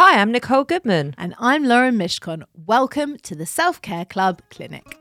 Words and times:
Hi, 0.00 0.20
I'm 0.20 0.30
Nicole 0.30 0.62
Goodman. 0.62 1.12
And 1.18 1.34
I'm 1.40 1.64
Lauren 1.64 1.98
Mishcon. 1.98 2.44
Welcome 2.54 3.16
to 3.24 3.34
the 3.34 3.44
Self 3.44 3.82
Care 3.82 4.04
Club 4.04 4.40
Clinic. 4.48 4.96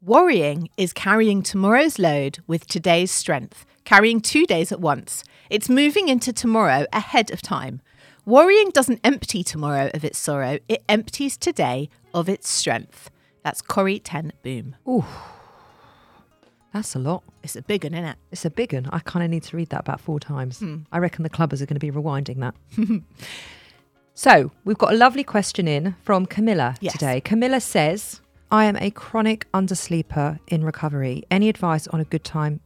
Worrying 0.00 0.70
is 0.78 0.94
carrying 0.94 1.42
tomorrow's 1.42 1.98
load 1.98 2.38
with 2.46 2.66
today's 2.66 3.10
strength, 3.10 3.66
carrying 3.84 4.22
two 4.22 4.46
days 4.46 4.72
at 4.72 4.80
once. 4.80 5.24
It's 5.50 5.68
moving 5.68 6.08
into 6.08 6.32
tomorrow 6.32 6.86
ahead 6.90 7.30
of 7.30 7.42
time. 7.42 7.82
Worrying 8.24 8.70
doesn't 8.70 9.00
empty 9.04 9.44
tomorrow 9.44 9.90
of 9.92 10.06
its 10.06 10.18
sorrow, 10.18 10.58
it 10.70 10.82
empties 10.88 11.36
today 11.36 11.90
of 12.14 12.30
its 12.30 12.48
strength. 12.48 13.10
That's 13.44 13.60
Corrie 13.60 13.98
ten 13.98 14.32
Boom. 14.42 14.76
Ooh, 14.88 15.04
that's 16.72 16.94
a 16.94 16.98
lot. 16.98 17.22
It's 17.42 17.56
a 17.56 17.62
big 17.62 17.84
one, 17.84 17.94
isn't 17.94 18.04
it? 18.04 18.16
It's 18.30 18.44
a 18.44 18.50
big 18.50 18.72
one. 18.72 18.88
I 18.92 19.00
kind 19.00 19.24
of 19.24 19.30
need 19.30 19.42
to 19.44 19.56
read 19.56 19.70
that 19.70 19.80
about 19.80 20.00
four 20.00 20.20
times. 20.20 20.58
Hmm. 20.60 20.78
I 20.92 20.98
reckon 20.98 21.22
the 21.22 21.30
clubbers 21.30 21.60
are 21.60 21.66
going 21.66 21.78
to 21.78 21.80
be 21.80 21.90
rewinding 21.90 22.38
that. 22.40 22.54
so, 24.14 24.50
we've 24.64 24.78
got 24.78 24.92
a 24.92 24.96
lovely 24.96 25.24
question 25.24 25.66
in 25.66 25.94
from 26.02 26.26
Camilla 26.26 26.74
Yes. 26.80 26.92
today. 26.92 27.20
Camilla 27.20 27.60
says, 27.60 28.20
I 28.50 28.64
am 28.66 28.76
a 28.76 28.90
chronic 28.90 29.50
undersleeper 29.52 30.38
in 30.48 30.64
recovery. 30.64 31.24
Any 31.30 31.48
advice 31.48 31.86
on 31.88 32.00
a 32.00 32.04
good 32.04 32.24
time, 32.24 32.60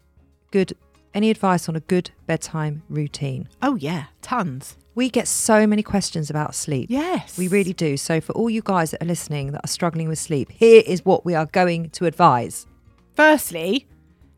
good, 0.51 0.73
any 1.15 1.31
advice 1.31 1.69
on 1.69 1.77
a 1.77 1.81
good 1.81 2.11
bedtime 2.27 2.83
routine? 2.89 3.49
Oh, 3.63 3.77
yeah, 3.77 4.05
tons. 4.23 4.77
We 4.97 5.09
get 5.11 5.27
so 5.29 5.67
many 5.67 5.83
questions 5.83 6.31
about 6.31 6.55
sleep. 6.55 6.89
Yes. 6.91 7.37
We 7.37 7.49
really 7.49 7.73
do. 7.73 7.97
So, 7.97 8.21
for 8.21 8.33
all 8.33 8.49
you 8.51 8.63
guys 8.65 8.91
that 8.93 9.03
are 9.03 9.07
listening 9.07 9.53
that 9.53 9.65
are 9.65 9.69
struggling 9.69 10.09
with 10.09 10.19
sleep, 10.19 10.51
here 10.53 10.83
is 10.87 11.05
what 11.05 11.25
we 11.25 11.35
are 11.35 11.47
going 11.47 11.91
to 11.91 12.07
advise 12.07 12.67
Firstly, 13.15 13.87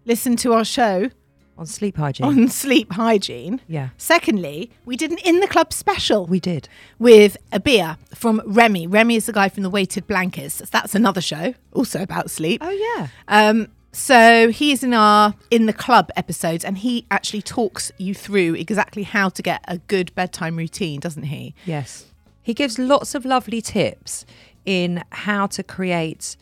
listen 0.06 0.37
to 0.37 0.52
our 0.55 0.65
show 0.65 1.10
on 1.59 1.66
sleep 1.66 1.96
hygiene. 1.96 2.27
on 2.27 2.48
sleep 2.48 2.92
hygiene. 2.92 3.60
yeah, 3.66 3.88
Secondly, 3.96 4.71
we 4.85 4.96
did 4.96 5.10
an 5.10 5.18
In 5.24 5.40
the 5.40 5.46
Club 5.46 5.73
special 5.73 6.26
we 6.26 6.38
did. 6.40 6.68
with 6.99 7.37
a 7.52 7.59
beer 7.60 7.96
from 8.15 8.43
Remy. 8.46 8.87
Remy 8.87 9.16
is 9.16 9.27
the 9.27 9.32
guy 9.32 9.49
from 9.49 9.62
the 9.62 9.71
Weighted 9.71 10.07
Blankets. 10.07 10.59
That's 10.71 10.95
another 10.95 11.21
show, 11.23 11.54
also 11.73 12.02
about 12.02 12.30
sleep. 12.30 12.60
Oh, 12.65 12.71
yeah. 12.71 13.09
Um, 13.29 13.68
so 13.93 14.51
he's 14.51 14.82
in 14.82 14.93
our 14.93 15.34
In 15.51 15.65
the 15.65 15.73
Club 15.73 16.10
episodes 16.15 16.62
and 16.62 16.77
he 16.77 17.07
actually 17.10 17.40
talks 17.40 17.90
you 17.96 18.15
through 18.15 18.54
exactly 18.57 19.04
how 19.04 19.30
to 19.30 19.40
get 19.43 19.65
a 19.66 19.79
good 19.79 20.15
bedtime 20.15 20.57
routine, 20.57 21.01
doesn't 21.01 21.23
he? 21.24 21.54
Yes. 21.65 22.04
He 22.43 22.52
gives 22.52 22.79
lots 22.79 23.15
of 23.15 23.24
lovely 23.24 23.62
tips 23.62 24.27
in 24.66 25.02
how 25.10 25.46
to 25.46 25.62
create 25.62 26.37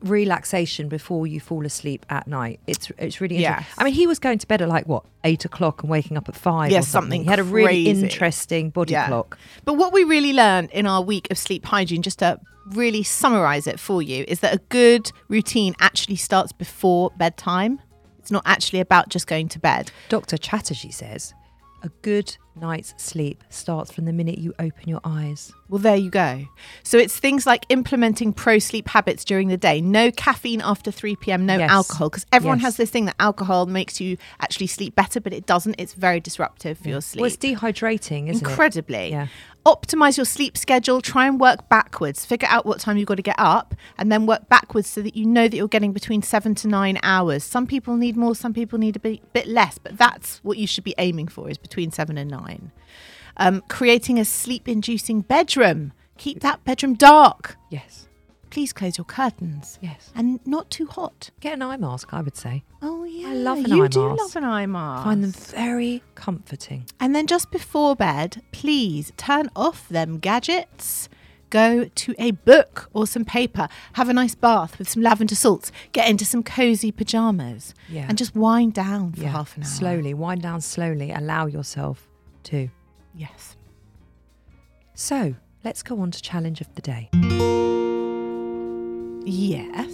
relaxation 0.00 0.88
before 0.88 1.26
you 1.26 1.40
fall 1.40 1.64
asleep 1.66 2.04
at 2.10 2.26
night. 2.26 2.60
It's 2.66 2.90
it's 2.98 3.20
really 3.20 3.36
interesting. 3.36 3.64
Yes. 3.66 3.74
I 3.78 3.84
mean, 3.84 3.94
he 3.94 4.06
was 4.06 4.18
going 4.18 4.38
to 4.38 4.46
bed 4.46 4.62
at 4.62 4.68
like 4.68 4.86
what 4.86 5.04
eight 5.24 5.44
o'clock 5.44 5.82
and 5.82 5.90
waking 5.90 6.16
up 6.16 6.28
at 6.28 6.36
five. 6.36 6.70
Or 6.70 6.74
something. 6.82 6.90
something 6.90 7.22
He 7.24 7.28
had 7.28 7.38
a 7.38 7.44
really 7.44 7.84
crazy. 7.84 8.02
interesting 8.02 8.70
body 8.70 8.92
Yeah. 8.92 9.08
clock. 9.08 9.38
But 9.64 9.74
what 9.74 9.92
we 9.92 10.04
really 10.04 10.32
learned 10.32 10.70
in 10.70 10.86
our 10.86 11.02
week 11.02 11.28
of 11.30 11.38
sleep 11.38 11.64
hygiene, 11.66 12.02
just 12.02 12.18
to 12.20 12.40
really 12.72 13.02
summarize 13.02 13.66
it 13.66 13.80
for 13.80 14.00
you, 14.02 14.24
is 14.28 14.40
that 14.40 14.54
a 14.54 14.58
good 14.68 15.10
routine 15.28 15.74
actually 15.80 16.16
starts 16.16 16.52
before 16.52 17.10
bedtime. 17.16 17.80
It's 18.18 18.30
not 18.30 18.42
actually 18.46 18.80
about 18.80 19.08
just 19.08 19.26
going 19.26 19.48
to 19.48 19.58
bed. 19.58 19.90
Dr. 20.08 20.36
Chatterjee 20.38 20.90
says 20.92 21.34
a 21.82 21.88
good 22.02 22.36
night's 22.54 22.92
sleep 22.98 23.42
starts 23.48 23.90
from 23.90 24.04
the 24.04 24.12
minute 24.12 24.38
you 24.38 24.52
open 24.58 24.88
your 24.88 25.00
eyes. 25.04 25.50
Well, 25.70 25.78
there 25.78 25.94
you 25.94 26.10
go. 26.10 26.46
So 26.82 26.98
it's 26.98 27.16
things 27.16 27.46
like 27.46 27.64
implementing 27.68 28.32
pro 28.32 28.58
sleep 28.58 28.88
habits 28.88 29.24
during 29.24 29.46
the 29.46 29.56
day. 29.56 29.80
No 29.80 30.10
caffeine 30.10 30.60
after 30.60 30.90
3 30.90 31.14
p.m., 31.14 31.46
no 31.46 31.58
Yes. 31.58 31.70
alcohol. 31.70 32.10
Because 32.10 32.26
everyone 32.32 32.58
Yes. 32.58 32.64
has 32.64 32.76
this 32.76 32.90
thing 32.90 33.04
that 33.04 33.14
alcohol 33.20 33.66
makes 33.66 34.00
you 34.00 34.16
actually 34.40 34.66
sleep 34.66 34.96
better, 34.96 35.20
but 35.20 35.32
it 35.32 35.46
doesn't. 35.46 35.76
It's 35.78 35.94
very 35.94 36.18
disruptive 36.18 36.76
for 36.76 36.88
your 36.88 37.00
sleep. 37.00 37.20
Well, 37.20 37.28
it's 37.28 37.36
dehydrating, 37.36 38.28
isn't 38.28 38.44
it? 38.44 38.50
Incredibly. 38.50 39.10
Yeah. 39.10 39.28
Optimize 39.64 40.16
your 40.16 40.26
sleep 40.26 40.58
schedule. 40.58 41.00
Try 41.00 41.28
and 41.28 41.38
work 41.38 41.68
backwards. 41.68 42.24
Figure 42.26 42.48
out 42.50 42.66
what 42.66 42.80
time 42.80 42.96
you've 42.96 43.06
got 43.06 43.16
to 43.16 43.22
get 43.22 43.38
up 43.38 43.76
and 43.96 44.10
then 44.10 44.26
work 44.26 44.48
backwards 44.48 44.88
so 44.88 45.02
that 45.02 45.14
you 45.14 45.24
know 45.24 45.46
that 45.46 45.56
you're 45.56 45.68
getting 45.68 45.92
between 45.92 46.20
seven 46.22 46.54
to 46.56 46.66
nine 46.66 46.98
hours. 47.04 47.44
Some 47.44 47.68
people 47.68 47.96
need 47.96 48.16
more, 48.16 48.34
some 48.34 48.52
people 48.54 48.76
need 48.78 48.96
a 48.96 48.98
bit, 48.98 49.32
bit 49.32 49.46
less, 49.46 49.78
but 49.78 49.96
that's 49.96 50.38
what 50.42 50.58
you 50.58 50.66
should 50.66 50.82
be 50.82 50.94
aiming 50.98 51.28
for 51.28 51.48
is 51.48 51.58
between 51.58 51.92
seven 51.92 52.18
and 52.18 52.28
nine. 52.28 52.72
Um, 53.36 53.62
creating 53.68 54.18
a 54.18 54.24
sleep 54.24 54.68
inducing 54.68 55.22
bedroom. 55.22 55.92
Keep 56.18 56.40
that 56.40 56.62
bedroom 56.64 56.94
dark. 56.94 57.56
Yes. 57.70 58.06
Please 58.50 58.72
close 58.72 58.98
your 58.98 59.04
curtains. 59.04 59.78
Yes. 59.80 60.10
And 60.14 60.44
not 60.44 60.70
too 60.70 60.86
hot. 60.86 61.30
Get 61.40 61.54
an 61.54 61.62
eye 61.62 61.76
mask, 61.76 62.12
I 62.12 62.20
would 62.20 62.36
say. 62.36 62.64
Oh, 62.82 63.04
yeah. 63.04 63.28
I 63.28 63.34
love 63.34 63.58
an 63.58 63.70
You 63.70 63.76
eye 63.76 63.80
mask. 63.82 63.94
You 63.96 64.02
do 64.02 64.16
love 64.16 64.36
an 64.36 64.44
eye 64.44 64.66
mask. 64.66 65.04
Find 65.04 65.22
them 65.22 65.30
very 65.30 66.02
comforting. 66.16 66.86
And 66.98 67.14
then 67.14 67.28
just 67.28 67.50
before 67.52 67.94
bed, 67.94 68.42
please 68.50 69.12
turn 69.16 69.50
off 69.54 69.88
them 69.88 70.18
gadgets. 70.18 71.08
Go 71.48 71.84
to 71.86 72.14
a 72.18 72.32
book 72.32 72.90
or 72.92 73.06
some 73.06 73.24
paper. 73.24 73.68
Have 73.94 74.08
a 74.08 74.12
nice 74.12 74.34
bath 74.34 74.78
with 74.78 74.88
some 74.88 75.02
lavender 75.02 75.34
salts. 75.34 75.70
Get 75.92 76.08
into 76.08 76.24
some 76.24 76.42
cozy 76.42 76.92
pajamas. 76.92 77.72
Yeah. 77.88 78.06
And 78.08 78.18
just 78.18 78.34
wind 78.34 78.74
down 78.74 79.12
for 79.12 79.26
half 79.26 79.56
an 79.56 79.62
hour. 79.62 79.68
Slowly, 79.68 80.12
wind 80.12 80.42
down 80.42 80.60
slowly. 80.60 81.12
Allow 81.12 81.46
yourself 81.46 82.08
to. 82.44 82.68
Yes. 83.14 83.56
So 84.94 85.34
let's 85.64 85.82
go 85.82 86.00
on 86.00 86.10
to 86.10 86.22
challenge 86.22 86.60
of 86.60 86.74
the 86.74 86.82
day. 86.82 87.10
Yes. 89.24 89.92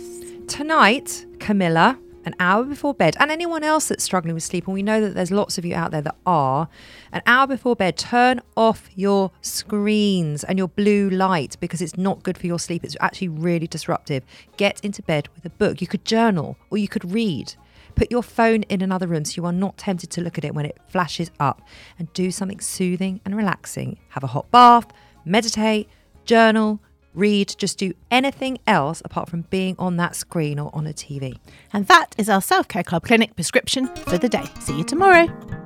Tonight, 0.48 1.26
Camilla, 1.40 1.98
an 2.24 2.34
hour 2.40 2.64
before 2.64 2.92
bed, 2.92 3.16
and 3.20 3.30
anyone 3.30 3.62
else 3.62 3.88
that's 3.88 4.02
struggling 4.02 4.34
with 4.34 4.42
sleep, 4.42 4.66
and 4.66 4.74
we 4.74 4.82
know 4.82 5.00
that 5.00 5.14
there's 5.14 5.30
lots 5.30 5.58
of 5.58 5.64
you 5.64 5.74
out 5.74 5.92
there 5.92 6.02
that 6.02 6.16
are, 6.26 6.68
an 7.12 7.22
hour 7.26 7.46
before 7.46 7.76
bed, 7.76 7.96
turn 7.96 8.40
off 8.56 8.88
your 8.96 9.30
screens 9.40 10.42
and 10.44 10.58
your 10.58 10.68
blue 10.68 11.08
light 11.08 11.56
because 11.60 11.80
it's 11.80 11.96
not 11.96 12.22
good 12.24 12.36
for 12.36 12.46
your 12.46 12.58
sleep. 12.58 12.84
It's 12.84 12.96
actually 13.00 13.28
really 13.28 13.68
disruptive. 13.68 14.24
Get 14.56 14.80
into 14.84 15.02
bed 15.02 15.28
with 15.34 15.44
a 15.44 15.50
book. 15.50 15.80
You 15.80 15.86
could 15.86 16.04
journal 16.04 16.56
or 16.70 16.78
you 16.78 16.88
could 16.88 17.12
read. 17.12 17.54
Put 17.96 18.12
your 18.12 18.22
phone 18.22 18.62
in 18.64 18.82
another 18.82 19.08
room 19.08 19.24
so 19.24 19.40
you 19.40 19.46
are 19.46 19.52
not 19.52 19.78
tempted 19.78 20.10
to 20.10 20.20
look 20.20 20.38
at 20.38 20.44
it 20.44 20.54
when 20.54 20.66
it 20.66 20.78
flashes 20.88 21.30
up 21.40 21.62
and 21.98 22.12
do 22.12 22.30
something 22.30 22.60
soothing 22.60 23.20
and 23.24 23.36
relaxing. 23.36 23.98
Have 24.10 24.22
a 24.22 24.28
hot 24.28 24.50
bath, 24.52 24.86
meditate, 25.24 25.88
journal, 26.24 26.80
read, 27.14 27.54
just 27.58 27.78
do 27.78 27.94
anything 28.10 28.58
else 28.66 29.02
apart 29.04 29.28
from 29.28 29.42
being 29.42 29.74
on 29.78 29.96
that 29.96 30.14
screen 30.14 30.58
or 30.58 30.70
on 30.74 30.86
a 30.86 30.92
TV. 30.92 31.38
And 31.72 31.86
that 31.88 32.14
is 32.18 32.28
our 32.28 32.42
Self 32.42 32.68
Care 32.68 32.84
Club 32.84 33.02
Clinic 33.04 33.34
prescription 33.34 33.86
for 34.06 34.18
the 34.18 34.28
day. 34.28 34.44
See 34.60 34.76
you 34.76 34.84
tomorrow. 34.84 35.65